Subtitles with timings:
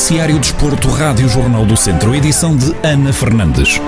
[0.00, 3.78] Noticiário Desporto, Rádio Jornal do Centro, edição de Ana Fernandes.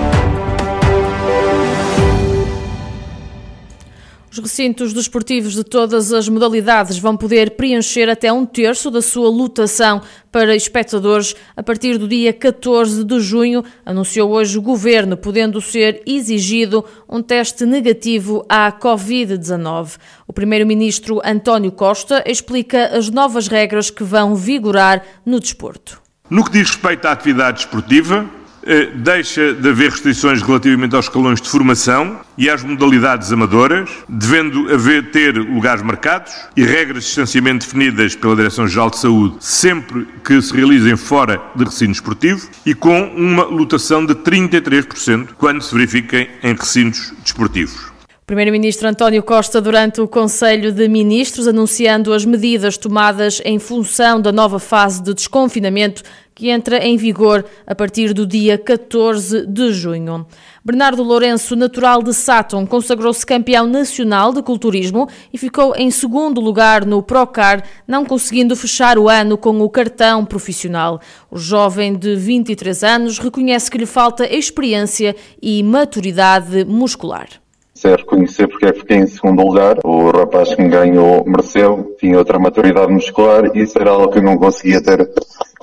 [4.30, 9.30] Os recintos desportivos de todas as modalidades vão poder preencher até um terço da sua
[9.30, 15.62] lotação para espectadores a partir do dia 14 de junho, anunciou hoje o governo, podendo
[15.62, 19.96] ser exigido um teste negativo à Covid-19.
[20.28, 26.01] O primeiro-ministro António Costa explica as novas regras que vão vigorar no desporto.
[26.32, 28.24] No que diz respeito à atividade desportiva,
[28.62, 34.72] eh, deixa de haver restrições relativamente aos escalões de formação e às modalidades amadoras, devendo
[34.72, 40.40] haver ter lugares marcados e regras de distanciamento definidas pela Direção-Geral de Saúde sempre que
[40.40, 46.30] se realizem fora de recinto esportivo e com uma lotação de 33% quando se verifiquem
[46.42, 47.91] em recintos desportivos.
[48.32, 54.32] Primeiro-Ministro António Costa, durante o Conselho de Ministros, anunciando as medidas tomadas em função da
[54.32, 56.02] nova fase de desconfinamento
[56.34, 60.26] que entra em vigor a partir do dia 14 de junho.
[60.64, 66.86] Bernardo Lourenço, natural de Sátão, consagrou-se campeão nacional de culturismo e ficou em segundo lugar
[66.86, 71.02] no Procar, não conseguindo fechar o ano com o cartão profissional.
[71.30, 77.41] O jovem de 23 anos reconhece que lhe falta experiência e maturidade muscular
[77.88, 79.78] é reconhecer porque é que fiquei em segundo lugar.
[79.84, 84.18] O rapaz que me ganhou mereceu, tinha outra maturidade muscular e isso era algo que
[84.18, 85.08] eu não conseguia ter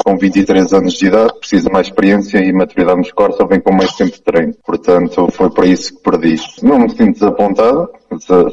[0.03, 3.93] com 23 anos de idade, precisa mais experiência e maturidade muscular só vem com mais
[3.93, 4.53] tempo de treino.
[4.65, 6.35] Portanto, foi para isso que perdi.
[6.63, 7.89] Não me sinto desapontado,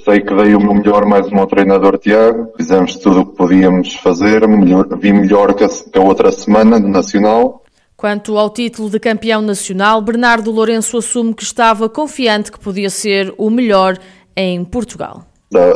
[0.04, 3.36] sei que dei o meu melhor mais um ao treinador Tiago, fizemos tudo o que
[3.36, 7.62] podíamos fazer, melhor, vi melhor que a, que a outra semana no Nacional,
[7.96, 13.34] Quanto ao título de campeão nacional, Bernardo Lourenço assume que estava confiante que podia ser
[13.38, 13.98] o melhor
[14.36, 15.24] em Portugal.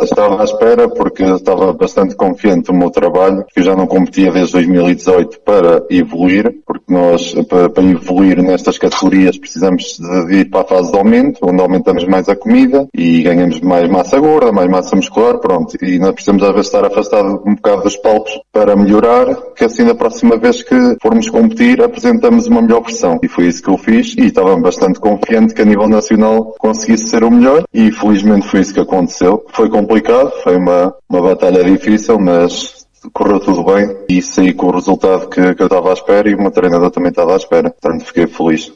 [0.03, 4.53] Estava à espera porque estava bastante confiante no meu trabalho, que já não competia desde
[4.55, 10.65] 2018 para evoluir, porque nós, para, para evoluir nestas categorias, precisamos de ir para a
[10.65, 14.97] fase de aumento, onde aumentamos mais a comida e ganhamos mais massa gorda, mais massa
[14.97, 15.77] muscular, pronto.
[15.83, 19.85] E nós precisamos às vezes estar afastado um bocado dos palcos para melhorar, que assim
[19.85, 23.21] da próxima vez que formos competir apresentamos uma melhor versão.
[23.23, 27.09] E foi isso que eu fiz e estava bastante confiante que a nível nacional conseguisse
[27.09, 31.63] ser o melhor e felizmente foi isso que aconteceu foi complicado, foi uma, uma batalha
[31.63, 35.93] difícil, mas correu tudo bem e saí com o resultado que, que eu estava à
[35.93, 37.69] espera e o meu treinador também estava à espera.
[37.69, 38.73] Portanto, fiquei feliz.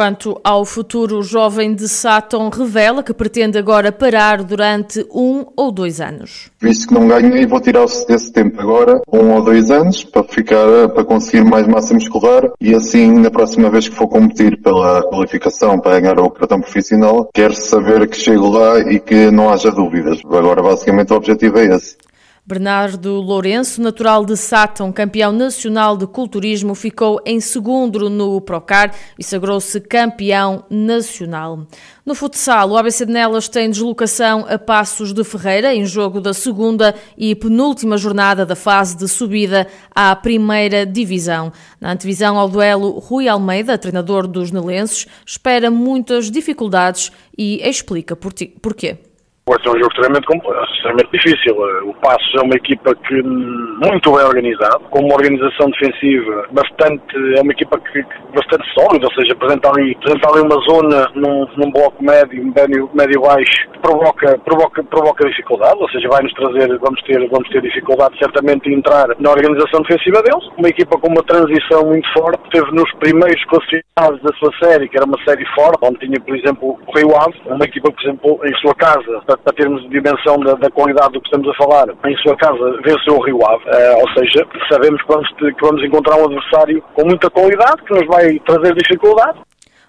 [0.00, 5.70] Quanto ao futuro, o jovem de Saturn revela que pretende agora parar durante um ou
[5.70, 6.50] dois anos.
[6.58, 10.88] Visto que não ganhei, vou tirar esse tempo agora, um ou dois anos, para ficar,
[10.94, 15.78] para conseguir mais massa muscular e assim, na próxima vez que for competir pela qualificação
[15.78, 20.18] para ganhar o cartão profissional, quero saber que chego lá e que não haja dúvidas.
[20.24, 21.98] Agora, basicamente, o objetivo é esse.
[22.46, 29.22] Bernardo Lourenço, natural de Sátão, campeão nacional de culturismo, ficou em segundo no Procar e
[29.22, 31.66] sagrou-se campeão nacional.
[32.04, 36.32] No futsal, o ABC de Nelas tem deslocação a Passos de Ferreira em jogo da
[36.32, 41.52] segunda e penúltima jornada da fase de subida à primeira divisão.
[41.78, 49.09] Na antevisão ao duelo, Rui Almeida, treinador dos nelenses, espera muitas dificuldades e explica porquê
[49.50, 50.26] vai ser um jogo extremamente,
[50.74, 51.56] extremamente difícil.
[51.84, 57.42] O Passos é uma equipa que muito bem organizada, com uma organização defensiva bastante, é
[57.42, 61.70] uma equipa que, bastante sólida, ou seja, apresenta ali, apresenta ali uma zona num, num
[61.72, 66.78] bloco médio, médio, médio baixo, que provoca, provoca, provoca dificuldade, ou seja, vai nos trazer,
[66.78, 70.46] vamos ter, vamos ter dificuldade certamente de entrar na organização defensiva deles.
[70.56, 74.96] Uma equipa com uma transição muito forte, teve nos primeiros classificados da sua série, que
[74.96, 78.40] era uma série forte, onde tinha, por exemplo, o Rio Ave, uma equipa, por exemplo,
[78.44, 82.16] em sua casa, para termos dimensão da, da, qualidade do que estamos a falar, em
[82.18, 86.16] sua casa venceu o Rio Ave, uh, ou seja, sabemos que vamos, que vamos encontrar
[86.16, 89.38] um adversário com muita qualidade, que nos vai trazer dificuldade.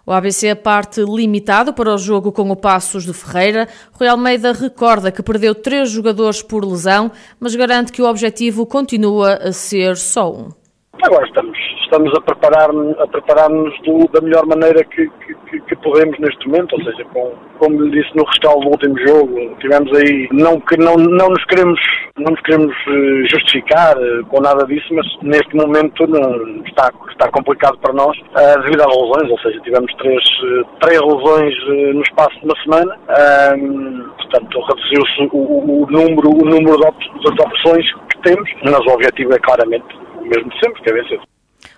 [0.06, 3.68] O ABC parte limitado para o jogo com o Passos de Ferreira.
[3.94, 9.36] Rui Almeida recorda que perdeu três jogadores por lesão, mas garante que o objetivo continua
[9.36, 10.50] a ser só um.
[11.04, 13.50] Agora estamos, estamos a preparar-nos preparar
[14.12, 15.36] da melhor maneira que, que,
[15.82, 19.92] podemos neste momento, ou seja, com, como lhe disse no rescaldo do último jogo, tivemos
[19.94, 21.80] aí, não, que não, não nos queremos,
[22.18, 27.30] não nos queremos eh, justificar eh, com nada disso, mas neste momento não, está, está
[27.32, 30.24] complicado para nós uh, devido às lesões, ou seja, tivemos três,
[30.82, 31.56] três lesões
[31.96, 37.42] no espaço de uma semana, uh, portanto reduziu-se o, o, número, o número de, de
[37.42, 41.31] opções que temos, mas o objetivo é claramente mesmo de sempre, que é vencer.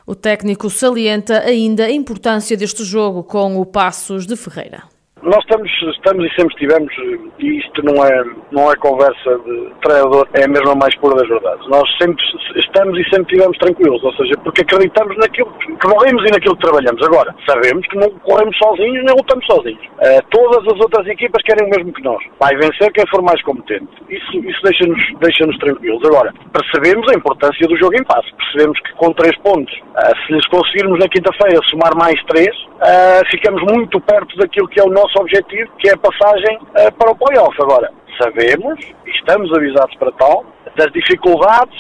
[0.05, 4.83] O técnico salienta ainda a importância deste jogo com o Passos de Ferreira.
[5.23, 6.93] Nós estamos, estamos e sempre estivemos,
[7.39, 11.27] e isto não é, não é conversa de treinador, é a mesma mais pura das
[11.27, 11.67] verdades.
[11.69, 12.23] Nós sempre
[12.55, 16.63] estamos e sempre estivemos tranquilos, ou seja, porque acreditamos naquilo que corremos e naquilo que
[16.63, 17.01] trabalhamos.
[17.03, 19.85] Agora, sabemos que não corremos sozinhos nem lutamos sozinhos.
[19.99, 22.23] Uh, todas as outras equipas querem o mesmo que nós.
[22.39, 23.89] Vai vencer quem for mais competente.
[24.09, 26.03] Isso, isso deixa-nos deixa tranquilos.
[26.05, 28.27] Agora, percebemos a importância do jogo em passe.
[28.35, 33.23] Percebemos que com três pontos, uh, se lhes conseguirmos na quinta-feira somar mais três, uh,
[33.31, 36.59] ficamos muito perto daquilo que é o nosso objetivo, que é a passagem
[36.97, 37.55] para o playoff.
[37.61, 40.45] Agora, sabemos, e estamos avisados para tal,
[40.75, 41.75] das dificuldades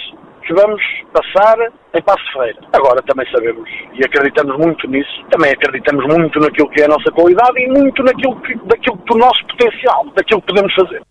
[0.45, 0.81] que vamos
[1.13, 1.57] passar
[1.93, 2.59] em Passo Ferreira.
[2.73, 7.11] Agora também sabemos e acreditamos muito nisso, também acreditamos muito naquilo que é a nossa
[7.11, 11.01] qualidade e muito naquilo que, daquilo do nosso potencial, daquilo que podemos fazer.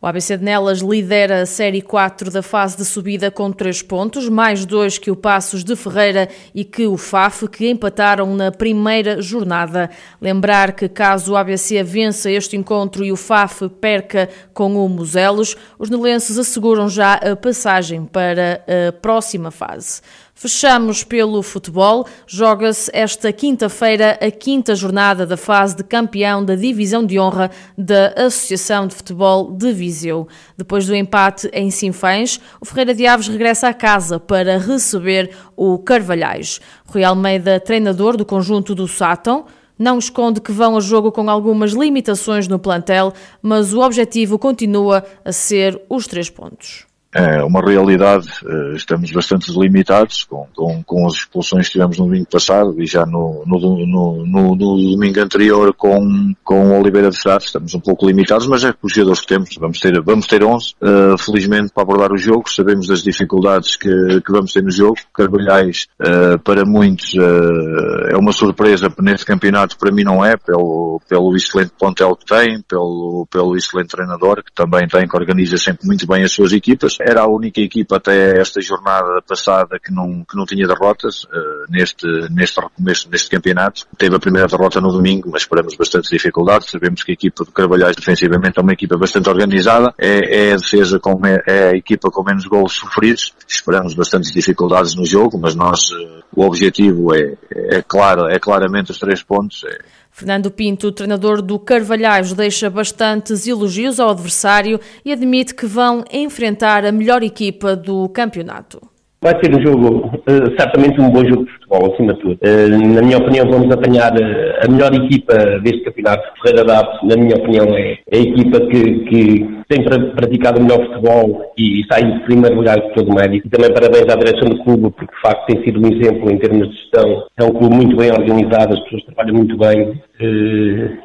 [0.00, 4.28] O ABC de Nelas lidera a Série 4 da fase de subida com 3 pontos,
[4.28, 9.20] mais dois que o Passos de Ferreira e que o FAF, que empataram na primeira
[9.20, 9.90] jornada.
[10.20, 15.56] Lembrar que caso o ABC vença este encontro e o FAF perca com o Muselos,
[15.76, 20.00] os nelenses asseguram já a passagem para a próxima fase.
[20.40, 22.06] Fechamos pelo futebol.
[22.24, 28.14] Joga-se esta quinta-feira a quinta jornada da fase de campeão da Divisão de Honra da
[28.16, 30.28] Associação de Futebol de Viseu.
[30.56, 35.76] Depois do empate em Sinfãs, o Ferreira de Aves regressa a casa para receber o
[35.76, 36.60] Carvalhais.
[36.86, 39.44] Rui Almeida, treinador do conjunto do Sátão,
[39.76, 43.12] não esconde que vão a jogo com algumas limitações no plantel,
[43.42, 49.50] mas o objetivo continua a ser os três pontos é uma realidade, eh, estamos bastante
[49.50, 53.58] limitados com, com, com as expulsões que tivemos no domingo passado e já no, no,
[53.58, 58.62] no, no, no domingo anterior com, com Oliveira de Frade, estamos um pouco limitados, mas
[58.62, 61.82] é com os jogadores que temos, vamos ter, vamos ter 11, uh, eh, felizmente para
[61.82, 66.64] abordar o jogo, sabemos das dificuldades que, que vamos ter no jogo, Carvalhais uh, para
[66.64, 68.92] muitos uh, é uma surpresa.
[69.00, 73.88] Neste campeonato, para mim não é, pelo, pelo excelente plantel que tem, pelo, pelo excelente
[73.88, 77.60] treinador que também tem, que organiza sempre muito bem as suas equipas, era a única
[77.60, 83.08] equipa até esta jornada passada que não, que não tinha derrotas uh, neste, neste recomeço
[83.08, 83.86] deste campeonato.
[83.96, 86.70] Teve a primeira derrota no domingo, mas esperamos bastante dificuldades.
[86.70, 90.56] Sabemos que a equipa de Carvalhais defensivamente é uma equipa bastante organizada, é, é a
[90.56, 93.34] defesa com, é a equipa com menos gols sofridos.
[93.46, 98.90] Esperamos bastantes dificuldades no jogo, mas nós, uh, o objetivo é, é claro, é claramente
[98.90, 99.64] os três pontos.
[99.64, 99.78] É,
[100.18, 106.84] Fernando Pinto, treinador do Carvalhais, deixa bastantes elogios ao adversário e admite que vão enfrentar
[106.84, 108.82] a melhor equipa do campeonato.
[109.20, 112.38] Vai ser um jogo, uh, certamente um bom jogo de futebol, acima de tudo.
[112.40, 116.22] Uh, na minha opinião, vamos apanhar uh, a melhor equipa deste campeonato.
[116.40, 119.84] Ferreira Daves, na minha opinião, é, a equipa que, que tem
[120.14, 123.42] praticado o melhor futebol e está em primeiro lugar de todo o médio.
[123.44, 126.38] E também parabéns à direção do clube, porque de facto tem sido um exemplo em
[126.38, 127.24] termos de gestão.
[127.36, 130.00] É um clube muito bem organizado, as pessoas trabalham muito bem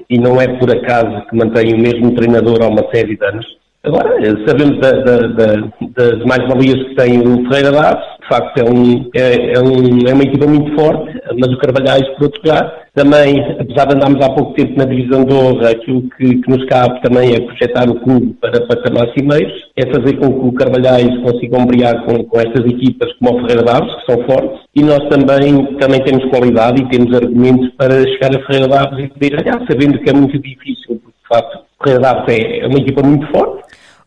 [0.10, 3.63] e não é por acaso que mantém o mesmo treinador há uma série de anos.
[3.86, 4.16] Agora,
[4.48, 5.56] sabemos da, da, da,
[5.98, 10.14] das mais-valias que tem o Ferreira Daves, de facto é, um, é, é, um, é,
[10.14, 14.30] uma equipa muito forte, mas o Carvalhais, por outro lado, também, apesar de andarmos há
[14.30, 18.00] pouco tempo na divisão de honra, aquilo que, que nos cabe também é projetar o
[18.00, 22.66] clube para patamares cimeiros, é fazer com que o Carvalhais consiga ombrear com, com estas
[22.66, 26.90] equipas como o Ferreira Daves, que são fortes, e nós também, também temos qualidade e
[26.90, 31.02] temos argumentos para chegar a Ferreira Daves e poder ganhar, sabendo que é muito difícil,
[31.04, 33.63] porque de facto o Ferreira Daves é, é uma equipa muito forte,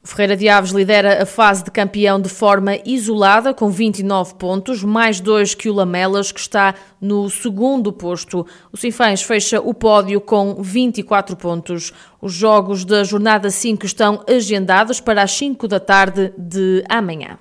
[0.07, 5.21] Ferreira de Aves lidera a fase de campeão de forma isolada, com 29 pontos, mais
[5.21, 8.47] dois que o Lamelas, que está no segundo posto.
[8.73, 11.93] O Sinfãs fecha o pódio com 24 pontos.
[12.23, 17.39] Os jogos da jornada 5 estão agendados para as 5 da tarde de amanhã.